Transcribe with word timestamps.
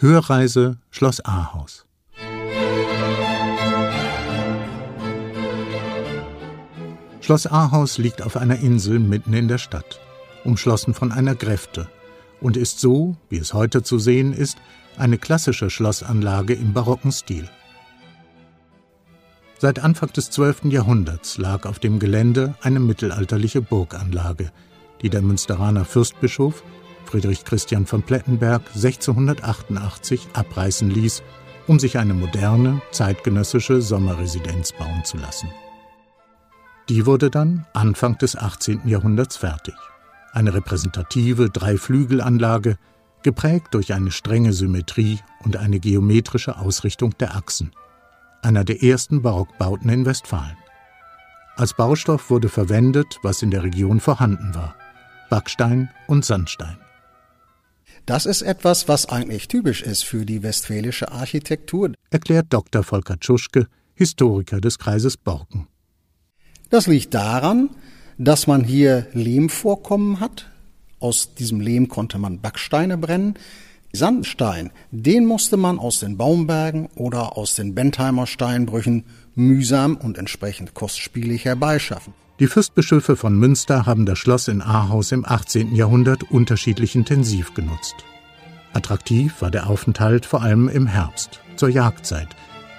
Hörreise 0.00 0.78
Schloss 0.92 1.24
Ahaus. 1.24 1.84
Schloss 7.20 7.48
Ahaus 7.48 7.98
liegt 7.98 8.22
auf 8.22 8.36
einer 8.36 8.60
Insel 8.60 9.00
mitten 9.00 9.32
in 9.32 9.48
der 9.48 9.58
Stadt, 9.58 9.98
umschlossen 10.44 10.94
von 10.94 11.10
einer 11.10 11.34
Gräfte 11.34 11.88
und 12.40 12.56
ist 12.56 12.78
so, 12.78 13.16
wie 13.28 13.38
es 13.38 13.54
heute 13.54 13.82
zu 13.82 13.98
sehen 13.98 14.32
ist, 14.32 14.58
eine 14.98 15.18
klassische 15.18 15.68
Schlossanlage 15.68 16.54
im 16.54 16.74
barocken 16.74 17.10
Stil. 17.10 17.48
Seit 19.58 19.80
Anfang 19.80 20.12
des 20.12 20.30
12. 20.30 20.66
Jahrhunderts 20.66 21.38
lag 21.38 21.66
auf 21.66 21.80
dem 21.80 21.98
Gelände 21.98 22.54
eine 22.62 22.78
mittelalterliche 22.78 23.62
Burganlage, 23.62 24.52
die 25.02 25.10
der 25.10 25.22
Münsteraner 25.22 25.84
Fürstbischof 25.84 26.62
Friedrich 27.08 27.46
Christian 27.46 27.86
von 27.86 28.02
Plettenberg 28.02 28.60
1688 28.74 30.28
abreißen 30.34 30.90
ließ, 30.90 31.22
um 31.66 31.78
sich 31.78 31.96
eine 31.96 32.12
moderne, 32.12 32.82
zeitgenössische 32.90 33.80
Sommerresidenz 33.80 34.72
bauen 34.72 35.04
zu 35.04 35.16
lassen. 35.16 35.48
Die 36.90 37.06
wurde 37.06 37.30
dann 37.30 37.66
Anfang 37.72 38.18
des 38.18 38.36
18. 38.36 38.86
Jahrhunderts 38.86 39.38
fertig. 39.38 39.74
Eine 40.32 40.52
repräsentative 40.52 41.48
Dreiflügelanlage, 41.48 42.76
geprägt 43.22 43.68
durch 43.72 43.94
eine 43.94 44.10
strenge 44.10 44.52
Symmetrie 44.52 45.18
und 45.44 45.56
eine 45.56 45.80
geometrische 45.80 46.58
Ausrichtung 46.58 47.16
der 47.18 47.36
Achsen. 47.36 47.72
Einer 48.42 48.64
der 48.64 48.82
ersten 48.82 49.22
Barockbauten 49.22 49.88
in 49.88 50.04
Westfalen. 50.04 50.58
Als 51.56 51.72
Baustoff 51.72 52.28
wurde 52.28 52.50
verwendet, 52.50 53.18
was 53.22 53.40
in 53.40 53.50
der 53.50 53.64
Region 53.64 53.98
vorhanden 53.98 54.54
war: 54.54 54.76
Backstein 55.30 55.88
und 56.06 56.26
Sandstein. 56.26 56.76
Das 58.08 58.24
ist 58.24 58.40
etwas, 58.40 58.88
was 58.88 59.04
eigentlich 59.10 59.48
typisch 59.48 59.82
ist 59.82 60.02
für 60.02 60.24
die 60.24 60.42
westfälische 60.42 61.12
Architektur, 61.12 61.92
erklärt 62.08 62.46
Dr. 62.48 62.82
Volker 62.82 63.20
Tschuschke, 63.20 63.66
Historiker 63.94 64.62
des 64.62 64.78
Kreises 64.78 65.18
Borken. 65.18 65.66
Das 66.70 66.86
liegt 66.86 67.12
daran, 67.12 67.68
dass 68.16 68.46
man 68.46 68.64
hier 68.64 69.08
Lehmvorkommen 69.12 70.20
hat. 70.20 70.50
Aus 71.00 71.34
diesem 71.34 71.60
Lehm 71.60 71.88
konnte 71.88 72.18
man 72.18 72.40
Backsteine 72.40 72.96
brennen. 72.96 73.34
Sandstein, 73.92 74.70
den 74.90 75.26
musste 75.26 75.58
man 75.58 75.78
aus 75.78 76.00
den 76.00 76.16
Baumbergen 76.16 76.88
oder 76.94 77.36
aus 77.36 77.56
den 77.56 77.74
Bentheimer 77.74 78.26
Steinbrüchen 78.26 79.04
mühsam 79.38 79.96
und 79.96 80.18
entsprechend 80.18 80.74
kostspielig 80.74 81.44
herbeischaffen. 81.44 82.12
Die 82.40 82.46
Fürstbischöfe 82.46 83.16
von 83.16 83.36
Münster 83.36 83.86
haben 83.86 84.06
das 84.06 84.18
Schloss 84.18 84.48
in 84.48 84.62
Ahaus 84.62 85.10
im 85.12 85.24
18. 85.24 85.74
Jahrhundert 85.74 86.30
unterschiedlich 86.30 86.94
intensiv 86.94 87.54
genutzt. 87.54 87.96
Attraktiv 88.72 89.40
war 89.40 89.50
der 89.50 89.68
Aufenthalt 89.68 90.26
vor 90.26 90.42
allem 90.42 90.68
im 90.68 90.86
Herbst, 90.86 91.40
zur 91.56 91.68
Jagdzeit, 91.68 92.28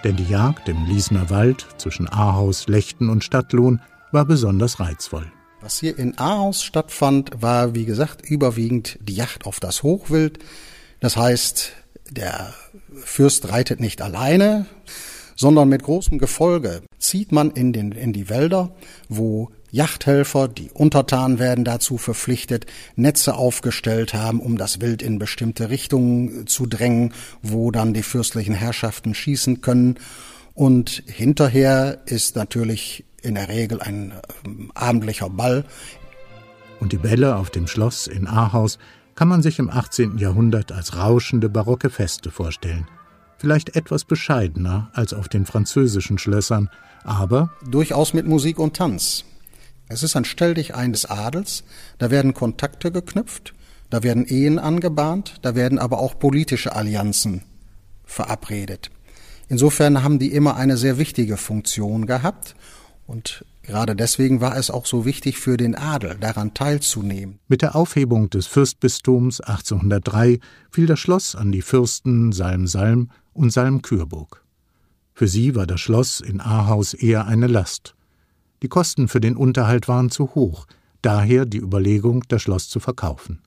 denn 0.04 0.16
die 0.16 0.30
Jagd 0.30 0.70
im 0.70 0.86
Liesner 0.86 1.30
Wald 1.30 1.66
zwischen 1.78 2.08
Ahaus, 2.08 2.68
Lechten 2.68 3.10
und 3.10 3.24
Stadtlohn 3.24 3.82
war 4.12 4.26
besonders 4.26 4.80
reizvoll. 4.80 5.30
Was 5.62 5.80
hier 5.80 5.98
in 6.00 6.18
Ahaus 6.18 6.64
stattfand, 6.64 7.42
war 7.42 7.76
wie 7.76 7.84
gesagt 7.86 8.22
überwiegend 8.22 8.98
die 9.02 9.16
Jagd 9.16 9.46
auf 9.46 9.60
das 9.60 9.84
Hochwild. 9.84 10.40
Das 11.02 11.18
heißt, 11.18 11.74
der 12.10 12.54
Fürst 13.04 13.50
reitet 13.50 13.82
nicht 13.82 14.02
alleine, 14.02 14.68
sondern 15.40 15.70
mit 15.70 15.84
großem 15.84 16.20
Gefolge 16.20 16.82
zieht 16.98 17.32
man 17.32 17.52
in, 17.52 17.72
den, 17.72 17.94
in 17.94 18.12
die 18.12 18.28
Wälder, 18.28 18.72
wo 19.08 19.50
Yachthelfer, 19.72 20.50
die 20.50 20.70
untertan 20.70 21.40
werden, 21.40 21.64
dazu 21.64 21.98
verpflichtet, 21.98 22.66
Netze 22.98 23.36
aufgestellt 23.36 24.14
haben, 24.14 24.42
um 24.42 24.58
das 24.58 24.82
Wild 24.82 25.02
in 25.02 25.18
bestimmte 25.18 25.70
Richtungen 25.70 26.46
zu 26.46 26.66
drängen, 26.66 27.14
wo 27.42 27.72
dann 27.72 27.94
die 27.94 28.04
fürstlichen 28.04 28.54
Herrschaften 28.54 29.16
schießen 29.16 29.62
können. 29.62 29.96
Und 30.56 31.04
hinterher 31.06 32.00
ist 32.06 32.36
natürlich 32.36 33.06
in 33.22 33.36
der 33.36 33.48
Regel 33.48 33.82
ein 33.82 34.12
äh, 34.12 34.50
abendlicher 34.74 35.30
Ball. 35.30 35.64
Und 36.82 36.92
die 36.92 36.98
Bälle 36.98 37.38
auf 37.38 37.50
dem 37.50 37.68
Schloss 37.68 38.08
in 38.08 38.28
Ahaus 38.28 38.78
kann 39.16 39.30
man 39.30 39.42
sich 39.42 39.58
im 39.60 39.70
18. 39.70 40.18
Jahrhundert 40.18 40.74
als 40.74 40.98
rauschende 40.98 41.48
barocke 41.48 41.90
Feste 41.90 42.30
vorstellen– 42.30 42.90
vielleicht 43.40 43.76
etwas 43.76 44.04
bescheidener 44.04 44.92
als 44.94 45.14
auf 45.14 45.28
den 45.30 45.46
französischen 45.46 46.18
Schlössern, 46.18 46.70
aber 47.04 47.52
durchaus 47.68 48.14
mit 48.14 48.28
Musik 48.28 48.60
und 48.60 48.76
Tanz. 48.76 49.24
Es 49.88 50.04
ist 50.04 50.16
ein 50.16 50.26
Stell 50.26 50.54
dich 50.54 50.76
ein 50.76 50.92
des 50.92 51.06
Adels, 51.06 51.64
da 51.98 52.12
werden 52.12 52.34
Kontakte 52.34 52.92
geknüpft, 52.92 53.54
da 53.90 54.04
werden 54.04 54.26
Ehen 54.26 54.60
angebahnt, 54.60 55.36
da 55.42 55.56
werden 55.56 55.80
aber 55.80 56.00
auch 56.00 56.20
politische 56.20 56.76
Allianzen 56.76 57.42
verabredet. 58.06 58.92
Insofern 59.48 60.04
haben 60.04 60.20
die 60.20 60.32
immer 60.32 60.58
eine 60.58 60.78
sehr 60.78 61.00
wichtige 61.00 61.38
Funktion 61.38 62.06
gehabt 62.06 62.56
und 63.08 63.44
Gerade 63.70 63.96
deswegen 63.96 64.42
war 64.42 64.58
es 64.58 64.72
auch 64.72 64.88
so 64.88 65.06
wichtig 65.06 65.38
für 65.38 65.56
den 65.56 65.76
Adel, 65.76 66.18
daran 66.20 66.56
teilzunehmen. 66.56 67.38
Mit 67.48 67.62
der 67.62 67.76
Aufhebung 67.76 68.32
des 68.32 68.48
Fürstbistums 68.48 69.42
1803 69.42 70.40
fiel 70.72 70.88
das 70.88 71.00
Schloss 71.00 71.36
an 71.36 71.52
die 71.52 71.62
Fürsten 71.62 72.32
Salm-Salm 72.32 73.12
und 73.40 73.52
Salm-Kürburg. 73.52 74.44
Für 75.14 75.28
sie 75.28 75.56
war 75.56 75.66
das 75.66 75.80
Schloss 75.80 76.20
in 76.20 76.42
Ahaus 76.42 76.94
eher 76.94 77.26
eine 77.26 77.48
Last. 77.48 77.96
Die 78.62 78.68
Kosten 78.68 79.08
für 79.08 79.22
den 79.22 79.38
Unterhalt 79.38 79.88
waren 79.88 80.12
zu 80.12 80.36
hoch, 80.36 80.68
daher 81.02 81.46
die 81.46 81.60
Überlegung, 81.60 82.26
das 82.28 82.42
Schloss 82.42 82.68
zu 82.68 82.82
verkaufen. 82.82 83.42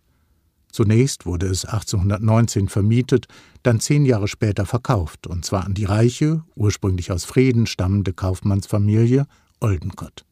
Zunächst 0.70 1.26
wurde 1.26 1.46
es 1.46 1.66
1819 1.66 2.70
vermietet, 2.70 3.26
dann 3.62 3.80
zehn 3.80 4.06
Jahre 4.06 4.28
später 4.28 4.64
verkauft, 4.64 5.26
und 5.26 5.44
zwar 5.44 5.64
an 5.66 5.74
die 5.74 5.84
reiche, 5.84 6.42
ursprünglich 6.56 7.12
aus 7.12 7.26
Frieden 7.26 7.66
stammende 7.66 8.14
Kaufmannsfamilie 8.14 9.26
Oldenkott. 9.60 10.24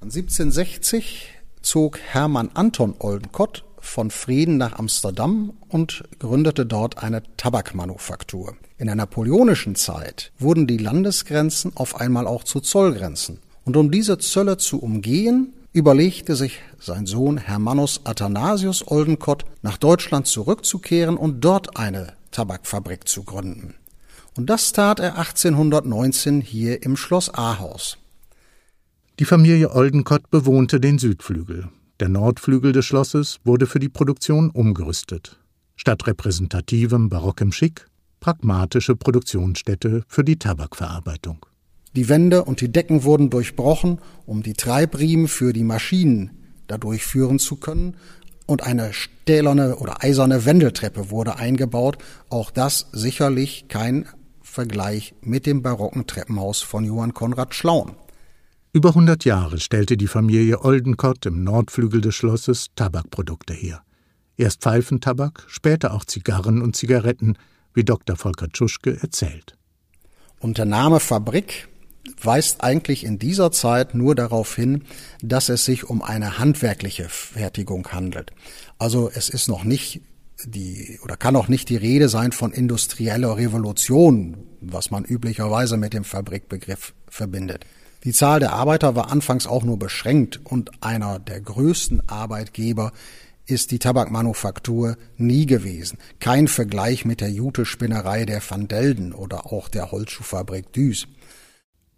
1760 0.00 1.28
zog 1.60 1.98
Hermann 1.98 2.50
Anton 2.54 2.94
Oldenkott 2.98 3.66
von 3.84 4.10
Frieden 4.10 4.56
nach 4.56 4.78
Amsterdam 4.78 5.52
und 5.68 6.04
gründete 6.18 6.66
dort 6.66 7.02
eine 7.02 7.22
Tabakmanufaktur. 7.36 8.56
In 8.78 8.86
der 8.86 8.96
napoleonischen 8.96 9.76
Zeit 9.76 10.32
wurden 10.38 10.66
die 10.66 10.78
Landesgrenzen 10.78 11.72
auf 11.76 12.00
einmal 12.00 12.26
auch 12.26 12.44
zu 12.44 12.60
Zollgrenzen. 12.60 13.38
Und 13.64 13.76
um 13.76 13.90
diese 13.90 14.18
Zölle 14.18 14.56
zu 14.56 14.80
umgehen, 14.80 15.52
überlegte 15.72 16.36
sich 16.36 16.60
sein 16.78 17.06
Sohn 17.06 17.36
Hermannus 17.36 18.00
Athanasius 18.04 18.86
Oldenkott, 18.86 19.44
nach 19.62 19.76
Deutschland 19.76 20.26
zurückzukehren 20.26 21.16
und 21.16 21.44
dort 21.44 21.76
eine 21.76 22.14
Tabakfabrik 22.30 23.08
zu 23.08 23.24
gründen. 23.24 23.74
Und 24.36 24.50
das 24.50 24.72
tat 24.72 24.98
er 25.00 25.18
1819 25.18 26.40
hier 26.40 26.82
im 26.82 26.96
Schloss 26.96 27.32
Ahaus. 27.32 27.98
Die 29.20 29.24
Familie 29.24 29.70
Oldenkott 29.70 30.30
bewohnte 30.30 30.80
den 30.80 30.98
Südflügel. 30.98 31.68
Der 32.00 32.08
Nordflügel 32.08 32.72
des 32.72 32.84
Schlosses 32.86 33.38
wurde 33.44 33.66
für 33.66 33.78
die 33.78 33.88
Produktion 33.88 34.50
umgerüstet. 34.50 35.38
Statt 35.76 36.06
repräsentativem 36.06 37.08
barockem 37.08 37.52
Schick 37.52 37.86
pragmatische 38.20 38.96
Produktionsstätte 38.96 40.02
für 40.08 40.24
die 40.24 40.38
Tabakverarbeitung. 40.38 41.44
Die 41.94 42.08
Wände 42.08 42.44
und 42.44 42.60
die 42.60 42.72
Decken 42.72 43.04
wurden 43.04 43.30
durchbrochen, 43.30 43.98
um 44.26 44.42
die 44.42 44.54
Treibriemen 44.54 45.28
für 45.28 45.52
die 45.52 45.62
Maschinen 45.62 46.30
dadurch 46.66 47.04
führen 47.04 47.38
zu 47.38 47.56
können, 47.56 47.96
und 48.46 48.62
eine 48.62 48.92
stählerne 48.92 49.76
oder 49.76 50.02
eiserne 50.02 50.44
Wendeltreppe 50.44 51.10
wurde 51.10 51.36
eingebaut. 51.36 51.98
Auch 52.28 52.50
das 52.50 52.88
sicherlich 52.92 53.68
kein 53.68 54.06
Vergleich 54.42 55.14
mit 55.22 55.46
dem 55.46 55.62
barocken 55.62 56.06
Treppenhaus 56.06 56.60
von 56.60 56.84
Johann 56.84 57.14
Konrad 57.14 57.54
Schlaun. 57.54 57.96
Über 58.74 58.88
100 58.88 59.24
Jahre 59.24 59.60
stellte 59.60 59.96
die 59.96 60.08
Familie 60.08 60.64
Oldenkott 60.64 61.26
im 61.26 61.44
Nordflügel 61.44 62.00
des 62.00 62.16
Schlosses 62.16 62.70
Tabakprodukte 62.74 63.54
her. 63.54 63.84
Erst 64.36 64.62
Pfeifentabak, 64.62 65.44
später 65.46 65.94
auch 65.94 66.04
Zigarren 66.04 66.60
und 66.60 66.74
Zigaretten, 66.74 67.38
wie 67.72 67.84
Dr. 67.84 68.16
Volker 68.16 68.48
Tschuschke 68.48 68.98
erzählt. 69.00 69.56
Und 70.40 70.58
der 70.58 70.64
Name 70.64 70.98
Fabrik 70.98 71.68
weist 72.20 72.64
eigentlich 72.64 73.04
in 73.04 73.20
dieser 73.20 73.52
Zeit 73.52 73.94
nur 73.94 74.16
darauf 74.16 74.56
hin, 74.56 74.82
dass 75.22 75.50
es 75.50 75.64
sich 75.64 75.84
um 75.84 76.02
eine 76.02 76.40
handwerkliche 76.40 77.08
Fertigung 77.08 77.86
handelt. 77.92 78.32
Also 78.78 79.08
es 79.08 79.28
ist 79.28 79.46
noch 79.46 79.62
nicht 79.62 80.00
die 80.44 80.98
oder 81.04 81.16
kann 81.16 81.36
auch 81.36 81.46
nicht 81.46 81.68
die 81.68 81.76
Rede 81.76 82.08
sein 82.08 82.32
von 82.32 82.50
industrieller 82.50 83.36
Revolution, 83.36 84.36
was 84.60 84.90
man 84.90 85.04
üblicherweise 85.04 85.76
mit 85.76 85.92
dem 85.92 86.02
Fabrikbegriff 86.02 86.92
verbindet. 87.08 87.64
Die 88.04 88.12
Zahl 88.12 88.38
der 88.38 88.52
Arbeiter 88.52 88.94
war 88.94 89.10
anfangs 89.10 89.46
auch 89.46 89.64
nur 89.64 89.78
beschränkt 89.78 90.38
und 90.44 90.70
einer 90.82 91.18
der 91.18 91.40
größten 91.40 92.06
Arbeitgeber 92.06 92.92
ist 93.46 93.70
die 93.70 93.78
Tabakmanufaktur 93.78 94.96
nie 95.16 95.46
gewesen. 95.46 95.98
Kein 96.20 96.46
Vergleich 96.46 97.06
mit 97.06 97.22
der 97.22 97.30
Jutespinnerei 97.30 98.26
der 98.26 98.42
Van 98.46 98.68
Delden 98.68 99.14
oder 99.14 99.46
auch 99.52 99.68
der 99.68 99.90
Holzschuhfabrik 99.90 100.70
Düs. 100.74 101.06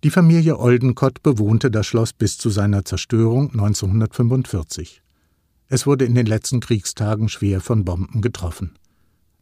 Die 0.05 0.11
Familie 0.11 0.61
Oldenkott 0.61 1.25
bewohnte 1.25 1.73
das 1.73 1.87
Schloss 1.87 2.13
bis 2.13 2.39
zu 2.39 2.51
seiner 2.51 2.85
Zerstörung 2.85 3.51
1945. 3.51 5.03
Es 5.69 5.87
wurde 5.87 6.05
in 6.05 6.15
den 6.15 6.27
letzten 6.27 6.61
Kriegstagen 6.61 7.29
schwer 7.29 7.61
von 7.61 7.85
Bomben 7.85 8.21
getroffen. 8.23 8.79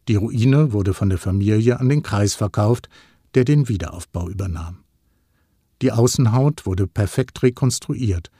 Die 0.07 0.15
Ruine 0.15 0.73
wurde 0.73 0.95
von 0.95 1.09
der 1.09 1.19
Familie 1.19 1.79
an 1.79 1.89
den 1.89 2.01
Kreis 2.01 2.33
verkauft, 2.33 2.89
der 3.35 3.45
den 3.45 3.67
Wiederaufbau 3.67 4.29
übernahm. 4.29 4.84
Die 5.81 5.91
Außenhaut 5.91 6.65
wurde 6.65 6.87
perfekt 6.87 7.43
rekonstruiert. 7.43 8.31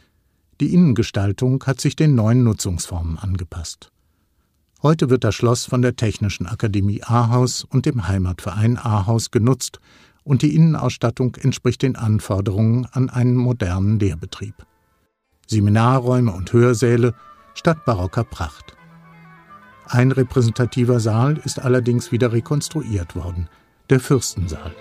Die 0.61 0.73
Innengestaltung 0.73 1.63
hat 1.65 1.81
sich 1.81 1.95
den 1.95 2.15
neuen 2.15 2.43
Nutzungsformen 2.43 3.17
angepasst. 3.17 3.91
Heute 4.81 5.09
wird 5.09 5.23
das 5.23 5.35
Schloss 5.35 5.65
von 5.65 5.81
der 5.81 5.95
Technischen 5.95 6.45
Akademie 6.45 7.01
Ahaus 7.03 7.63
und 7.63 7.85
dem 7.85 8.07
Heimatverein 8.07 8.77
Ahaus 8.77 9.31
genutzt 9.31 9.79
und 10.23 10.41
die 10.41 10.55
Innenausstattung 10.55 11.35
entspricht 11.35 11.81
den 11.81 11.95
Anforderungen 11.95 12.85
an 12.91 13.09
einen 13.09 13.35
modernen 13.35 13.99
Lehrbetrieb. 13.99 14.55
Seminarräume 15.47 16.31
und 16.31 16.53
Hörsäle 16.53 17.13
statt 17.53 17.83
barocker 17.85 18.23
Pracht. 18.23 18.75
Ein 19.87 20.11
repräsentativer 20.11 20.99
Saal 20.99 21.37
ist 21.43 21.59
allerdings 21.59 22.11
wieder 22.11 22.31
rekonstruiert 22.31 23.15
worden, 23.15 23.49
der 23.89 23.99
Fürstensaal. 23.99 24.73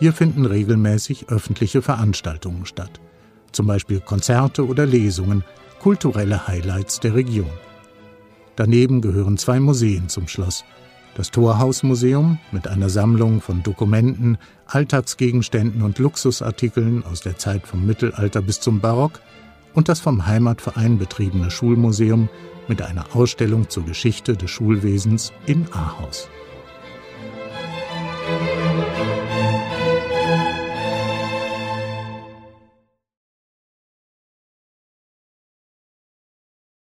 Hier 0.00 0.12
finden 0.12 0.44
regelmäßig 0.44 1.28
öffentliche 1.28 1.80
Veranstaltungen 1.80 2.66
statt, 2.66 3.00
zum 3.52 3.66
Beispiel 3.66 4.00
Konzerte 4.00 4.66
oder 4.66 4.86
Lesungen, 4.86 5.44
kulturelle 5.78 6.46
Highlights 6.48 7.00
der 7.00 7.14
Region. 7.14 7.50
Daneben 8.56 9.00
gehören 9.00 9.36
zwei 9.36 9.60
Museen 9.60 10.08
zum 10.08 10.28
Schloss. 10.28 10.64
Das 11.16 11.30
Torhausmuseum 11.30 12.38
mit 12.50 12.66
einer 12.66 12.88
Sammlung 12.88 13.40
von 13.40 13.62
Dokumenten, 13.62 14.36
Alltagsgegenständen 14.66 15.82
und 15.82 15.98
Luxusartikeln 15.98 17.04
aus 17.04 17.20
der 17.20 17.38
Zeit 17.38 17.66
vom 17.66 17.86
Mittelalter 17.86 18.42
bis 18.42 18.60
zum 18.60 18.80
Barock 18.80 19.20
und 19.74 19.88
das 19.88 20.00
vom 20.00 20.26
Heimatverein 20.26 20.98
betriebene 20.98 21.50
Schulmuseum 21.50 22.28
mit 22.66 22.82
einer 22.82 23.14
Ausstellung 23.14 23.68
zur 23.68 23.84
Geschichte 23.84 24.36
des 24.36 24.50
Schulwesens 24.50 25.32
in 25.46 25.66
Ahaus. 25.72 26.28